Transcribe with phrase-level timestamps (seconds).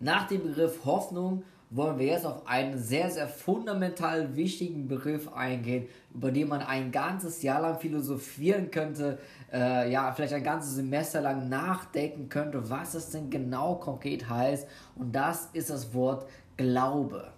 [0.00, 5.86] Nach dem Begriff Hoffnung wollen wir jetzt auf einen sehr, sehr fundamental wichtigen Begriff eingehen,
[6.14, 9.18] über den man ein ganzes Jahr lang philosophieren könnte,
[9.52, 14.66] äh, ja, vielleicht ein ganzes Semester lang nachdenken könnte, was es denn genau konkret heißt.
[14.96, 16.26] Und das ist das Wort
[16.56, 17.28] Glaube.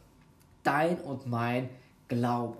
[0.63, 1.69] Dein und mein
[2.09, 2.59] Glaube.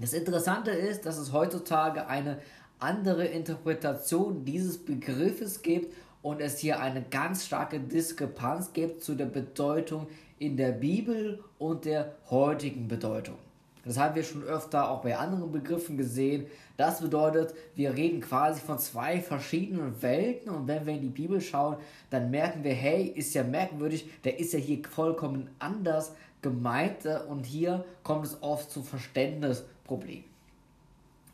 [0.00, 2.38] Das Interessante ist, dass es heutzutage eine
[2.78, 5.92] andere Interpretation dieses Begriffes gibt
[6.26, 10.08] und es hier eine ganz starke Diskrepanz gibt zu der Bedeutung
[10.40, 13.36] in der Bibel und der heutigen Bedeutung.
[13.84, 16.46] Das haben wir schon öfter auch bei anderen Begriffen gesehen.
[16.76, 21.40] Das bedeutet, wir reden quasi von zwei verschiedenen Welten und wenn wir in die Bibel
[21.40, 21.76] schauen,
[22.10, 26.10] dann merken wir, hey, ist ja merkwürdig, der ist ja hier vollkommen anders
[26.42, 30.24] gemeint und hier kommt es oft zu Verständnisproblemen.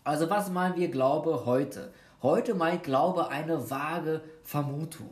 [0.05, 1.91] Also was meinen wir Glaube heute?
[2.23, 5.11] Heute meint Glaube eine vage Vermutung.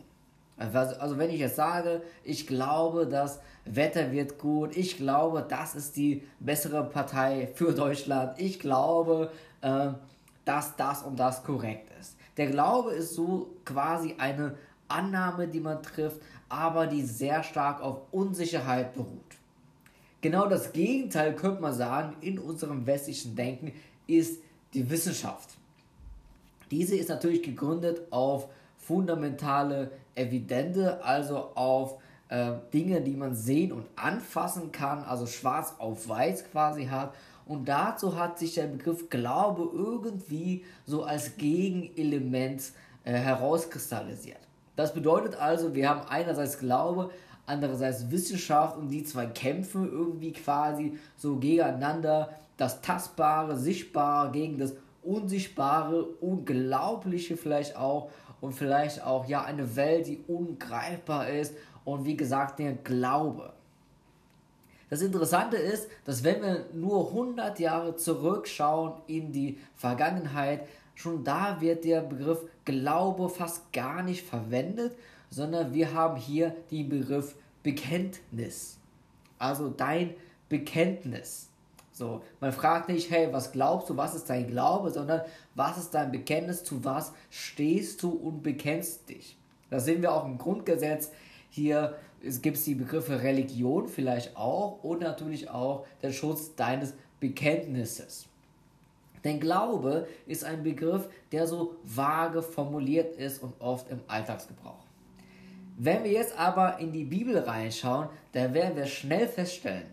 [0.57, 5.97] Also wenn ich jetzt sage, ich glaube, das Wetter wird gut, ich glaube, das ist
[5.97, 9.89] die bessere Partei für Deutschland, ich glaube, äh,
[10.45, 12.17] dass das und das korrekt ist.
[12.37, 14.55] Der Glaube ist so quasi eine
[14.87, 19.37] Annahme, die man trifft, aber die sehr stark auf Unsicherheit beruht.
[20.21, 23.73] Genau das Gegenteil könnte man sagen in unserem westlichen Denken
[24.07, 24.41] ist
[24.75, 25.60] die Wissenschaft.
[26.71, 33.87] Diese ist natürlich gegründet auf fundamentale Evidente, also auf äh, Dinge, die man sehen und
[33.97, 37.15] anfassen kann, also schwarz auf weiß quasi hat.
[37.47, 42.63] Und dazu hat sich der Begriff Glaube irgendwie so als Gegenelement
[43.05, 44.39] äh, herauskristallisiert.
[44.77, 47.11] Das bedeutet also, wir haben einerseits Glaube,
[47.47, 52.31] andererseits Wissenschaft und die zwei kämpfen irgendwie quasi so gegeneinander.
[52.57, 60.07] Das Tastbare, Sichtbare gegen das Unsichtbare, Unglaubliche vielleicht auch und vielleicht auch ja eine Welt,
[60.07, 63.53] die ungreifbar ist und wie gesagt der Glaube.
[64.89, 70.67] Das Interessante ist, dass wenn wir nur 100 Jahre zurückschauen in die Vergangenheit,
[70.97, 74.97] schon da wird der Begriff Glaube fast gar nicht verwendet,
[75.31, 78.79] sondern wir haben hier den Begriff Bekenntnis.
[79.39, 80.15] Also dein
[80.49, 81.50] Bekenntnis.
[82.01, 85.21] So, man fragt nicht, hey, was glaubst du, was ist dein Glaube, sondern
[85.55, 89.37] was ist dein Bekenntnis, zu was stehst du und bekennst dich.
[89.69, 91.11] Da sehen wir auch im Grundgesetz
[91.51, 98.25] hier, es gibt die Begriffe Religion vielleicht auch und natürlich auch der Schutz deines Bekenntnisses.
[99.23, 104.87] Denn Glaube ist ein Begriff, der so vage formuliert ist und oft im Alltagsgebrauch.
[105.77, 109.93] Wenn wir jetzt aber in die Bibel reinschauen, dann werden wir schnell feststellen,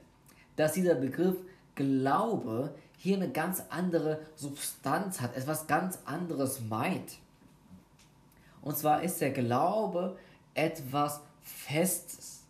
[0.56, 1.36] dass dieser Begriff
[1.78, 7.20] Glaube hier eine ganz andere Substanz hat, etwas ganz anderes meint.
[8.62, 10.18] Und zwar ist der Glaube
[10.54, 12.44] etwas Festes.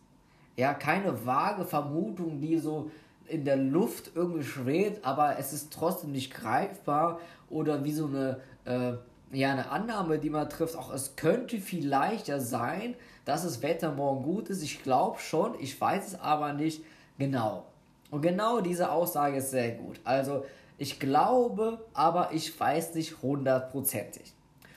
[0.56, 2.90] Ja, keine vage Vermutung, die so
[3.28, 8.40] in der Luft irgendwie schwebt, aber es ist trotzdem nicht greifbar oder wie so eine,
[8.64, 8.94] äh,
[9.30, 10.76] ja, eine Annahme, die man trifft.
[10.76, 12.94] Auch es könnte vielleicht ja sein,
[13.24, 14.62] dass das Wetter morgen gut ist.
[14.62, 16.82] Ich glaube schon, ich weiß es aber nicht
[17.18, 17.66] genau.
[18.10, 20.00] Und genau diese Aussage ist sehr gut.
[20.04, 20.44] Also
[20.78, 24.32] ich glaube, aber ich weiß nicht hundertprozentig.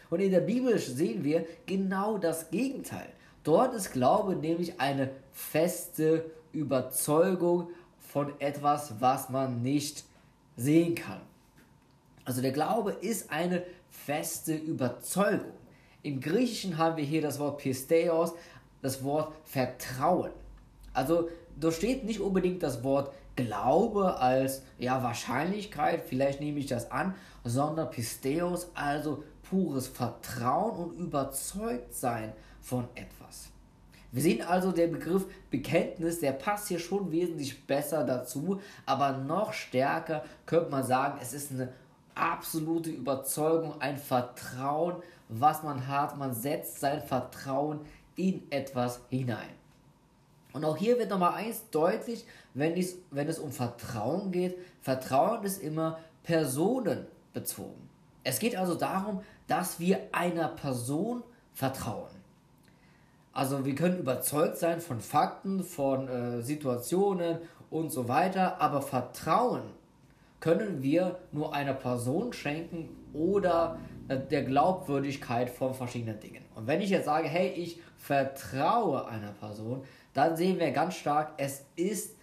[0.10, 3.08] Und in der Bibel sehen wir genau das Gegenteil.
[3.44, 10.04] Dort ist Glaube nämlich eine feste Überzeugung von etwas, was man nicht
[10.58, 11.22] sehen kann.
[12.26, 15.54] Also der Glaube ist eine feste Überzeugung.
[16.04, 18.34] Im Griechischen haben wir hier das Wort Pisteos,
[18.82, 20.32] das Wort Vertrauen.
[20.94, 26.92] Also da steht nicht unbedingt das Wort Glaube als ja, Wahrscheinlichkeit, vielleicht nehme ich das
[26.92, 33.50] an, sondern Pisteos, also pures Vertrauen und überzeugt sein von etwas.
[34.12, 39.54] Wir sehen also, der Begriff Bekenntnis, der passt hier schon wesentlich besser dazu, aber noch
[39.54, 41.70] stärker könnte man sagen, es ist eine
[42.14, 44.98] absolute Überzeugung, ein Vertrauen,
[45.30, 46.18] was man hat.
[46.18, 47.80] Man setzt sein Vertrauen
[48.18, 49.61] in etwas hinein.
[50.54, 54.58] Und auch hier wird nochmal eins deutlich, wenn es, wenn es um Vertrauen geht.
[54.82, 57.90] Vertrauen ist immer personenbezogen.
[58.24, 62.10] Es geht also darum, dass wir einer Person vertrauen.
[63.34, 67.38] Also wir können überzeugt sein von Fakten, von äh, Situationen
[67.70, 69.64] und so weiter, aber Vertrauen
[70.42, 76.44] können wir nur einer Person schenken oder äh, der Glaubwürdigkeit von verschiedenen Dingen.
[76.56, 81.34] Und wenn ich jetzt sage, hey, ich vertraue einer Person, dann sehen wir ganz stark,
[81.38, 82.16] es ist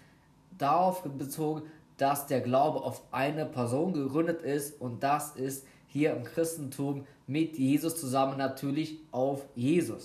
[0.58, 1.62] darauf bezogen,
[1.96, 7.58] dass der Glaube auf eine Person gegründet ist und das ist hier im Christentum mit
[7.58, 10.04] Jesus zusammen natürlich auf Jesus.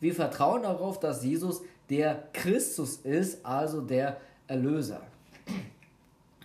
[0.00, 5.00] Wir vertrauen darauf, dass Jesus der Christus ist, also der Erlöser.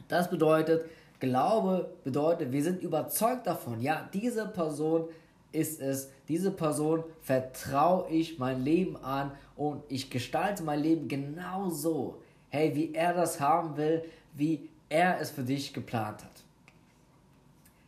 [0.07, 0.85] Das bedeutet,
[1.19, 5.09] Glaube bedeutet, wir sind überzeugt davon, ja, diese Person
[5.51, 11.69] ist es, diese Person vertraue ich mein Leben an und ich gestalte mein Leben genau
[11.69, 14.03] so, hey, wie er das haben will,
[14.33, 16.43] wie er es für dich geplant hat.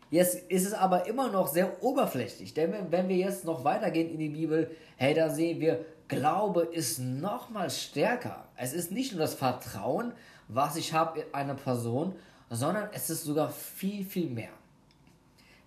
[0.09, 4.19] Jetzt ist es aber immer noch sehr oberflächlich, denn wenn wir jetzt noch weitergehen in
[4.19, 8.43] die Bibel, hey, da sehen wir, Glaube ist noch mal stärker.
[8.57, 10.11] Es ist nicht nur das Vertrauen,
[10.49, 12.13] was ich habe in eine Person,
[12.49, 14.49] sondern es ist sogar viel, viel mehr.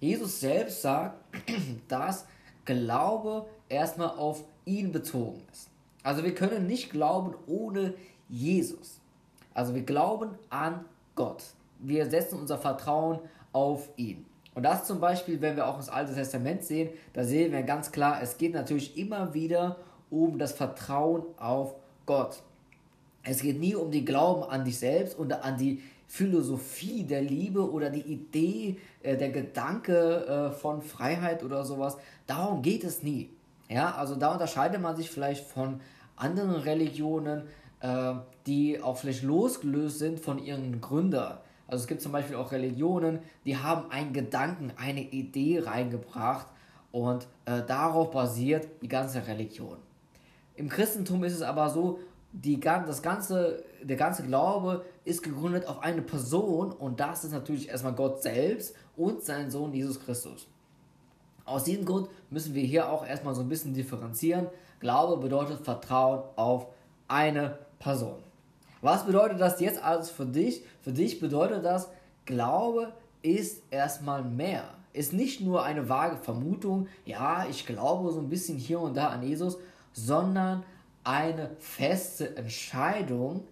[0.01, 1.17] Jesus selbst sagt,
[1.89, 2.27] dass
[2.65, 5.69] Glaube erstmal auf ihn bezogen ist.
[6.03, 7.95] Also wir können nicht glauben ohne
[8.29, 9.01] Jesus.
[9.55, 11.43] Also wir glauben an Gott.
[11.79, 13.21] Wir setzen unser Vertrauen
[13.53, 14.27] auf ihn.
[14.55, 17.91] Und das zum Beispiel, wenn wir auch das Alte Testament sehen, da sehen wir ganz
[17.91, 19.77] klar, es geht natürlich immer wieder
[20.11, 21.75] um das Vertrauen auf
[22.07, 22.43] Gott.
[23.25, 27.71] Es geht nie um den Glauben an dich selbst und an die Philosophie der Liebe
[27.71, 31.97] oder die Idee, äh, der Gedanke äh, von Freiheit oder sowas.
[32.27, 33.31] Darum geht es nie.
[33.69, 35.81] Ja, also da unterscheidet man sich vielleicht von
[36.17, 37.43] anderen Religionen,
[37.81, 38.15] äh,
[38.47, 41.39] die auch vielleicht losgelöst sind von ihren Gründern.
[41.67, 46.47] Also es gibt zum Beispiel auch Religionen, die haben einen Gedanken, eine Idee reingebracht
[46.93, 49.79] und äh, darauf basiert die ganze Religion.
[50.57, 51.99] Im Christentum ist es aber so,
[52.35, 57.69] die, das ganze, der ganze Glaube ist gegründet auf eine Person und das ist natürlich
[57.69, 60.49] erstmal Gott selbst und sein Sohn Jesus Christus.
[61.45, 64.49] Aus diesem Grund müssen wir hier auch erstmal so ein bisschen differenzieren.
[64.81, 66.67] Glaube bedeutet Vertrauen auf
[67.07, 68.17] eine Person.
[68.81, 70.65] Was bedeutet das jetzt alles für dich?
[70.81, 71.89] Für dich bedeutet das,
[72.25, 72.93] Glaube
[73.23, 74.65] ist erstmal mehr.
[74.93, 79.09] Ist nicht nur eine vage Vermutung, ja, ich glaube so ein bisschen hier und da
[79.09, 79.59] an Jesus,
[79.93, 80.65] sondern
[81.05, 83.45] eine feste Entscheidung,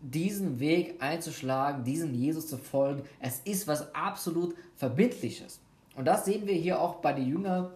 [0.00, 3.02] diesen Weg einzuschlagen, diesem Jesus zu folgen.
[3.20, 5.60] Es ist was absolut Verbindliches.
[5.96, 7.70] Und das sehen wir hier auch bei den Jüngern,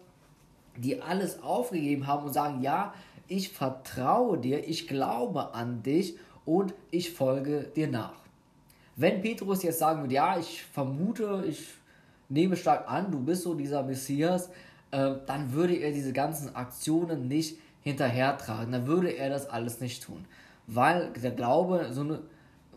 [0.77, 2.95] die alles aufgegeben haben und sagen, ja,
[3.29, 8.15] ich vertraue dir, ich glaube an dich und ich folge dir nach.
[8.97, 11.67] Wenn Petrus jetzt sagen würde, ja, ich vermute, ich
[12.29, 14.49] nehme stark an, du bist so dieser Messias,
[14.91, 20.03] äh, dann würde er diese ganzen Aktionen nicht hinterhertragen, dann würde er das alles nicht
[20.03, 20.25] tun.
[20.67, 22.23] Weil der Glaube so eine,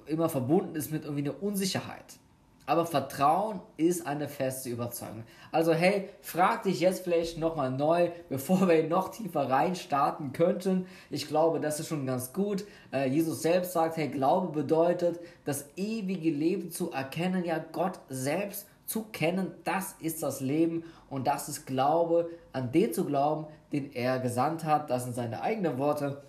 [0.05, 2.19] immer verbunden ist mit irgendwie einer Unsicherheit.
[2.65, 5.23] Aber Vertrauen ist eine feste Überzeugung.
[5.53, 10.85] Also hey, frag dich jetzt vielleicht nochmal neu, bevor wir noch tiefer rein starten könnten.
[11.09, 12.65] Ich glaube, das ist schon ganz gut.
[12.91, 18.67] Äh, Jesus selbst sagt, hey, Glaube bedeutet, das ewige Leben zu erkennen, ja Gott selbst
[18.87, 23.91] zu kennen, das ist das Leben und das ist Glaube, an den zu glauben, den
[23.91, 24.89] er gesandt hat.
[24.89, 26.23] Das sind seine eigenen Worte.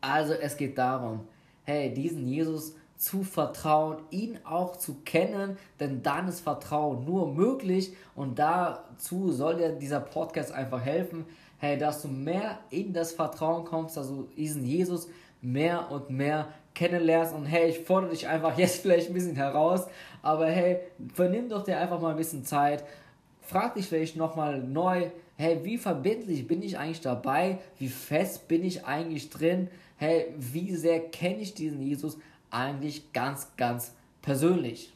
[0.00, 1.20] Also es geht darum,
[1.64, 7.94] hey, diesen Jesus zu vertrauen, ihn auch zu kennen, denn dann ist Vertrauen nur möglich
[8.16, 11.24] und dazu soll dir dieser Podcast einfach helfen,
[11.58, 15.08] hey, dass du mehr in das Vertrauen kommst, dass du diesen Jesus
[15.40, 16.48] mehr und mehr
[16.78, 19.86] kennenlernst und hey, ich fordere dich einfach jetzt vielleicht ein bisschen heraus,
[20.22, 20.78] aber hey,
[21.12, 22.84] vernimm doch dir einfach mal ein bisschen Zeit,
[23.40, 28.64] frag dich vielleicht nochmal neu, hey, wie verbindlich bin ich eigentlich dabei, wie fest bin
[28.64, 32.18] ich eigentlich drin, hey, wie sehr kenne ich diesen Jesus
[32.50, 34.92] eigentlich ganz, ganz persönlich.